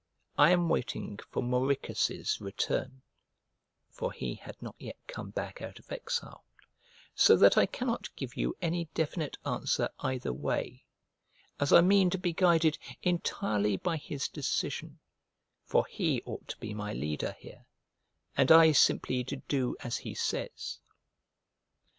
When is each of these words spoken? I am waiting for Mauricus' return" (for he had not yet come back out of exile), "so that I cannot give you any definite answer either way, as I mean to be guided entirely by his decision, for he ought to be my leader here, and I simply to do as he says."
I 0.35 0.49
am 0.49 0.67
waiting 0.67 1.19
for 1.29 1.43
Mauricus' 1.43 2.41
return" 2.41 3.03
(for 3.91 4.11
he 4.11 4.33
had 4.33 4.59
not 4.59 4.73
yet 4.79 4.95
come 5.05 5.29
back 5.29 5.61
out 5.61 5.77
of 5.77 5.91
exile), 5.91 6.43
"so 7.13 7.35
that 7.37 7.55
I 7.55 7.67
cannot 7.67 8.09
give 8.15 8.35
you 8.35 8.57
any 8.63 8.85
definite 8.95 9.37
answer 9.45 9.89
either 9.99 10.33
way, 10.33 10.85
as 11.59 11.71
I 11.71 11.81
mean 11.81 12.09
to 12.09 12.17
be 12.17 12.33
guided 12.33 12.79
entirely 13.03 13.77
by 13.77 13.97
his 13.97 14.27
decision, 14.27 14.97
for 15.65 15.85
he 15.85 16.23
ought 16.25 16.47
to 16.47 16.57
be 16.57 16.73
my 16.73 16.93
leader 16.93 17.35
here, 17.39 17.67
and 18.35 18.51
I 18.51 18.71
simply 18.71 19.23
to 19.25 19.35
do 19.35 19.77
as 19.81 19.97
he 19.97 20.15
says." 20.15 20.79